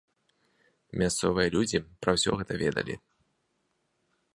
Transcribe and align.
Мясцовыя 1.01 1.47
людзі 1.57 1.83
пра 2.07 2.11
ўсё 2.19 2.31
гэта 2.41 2.53
ведалі. 2.67 2.95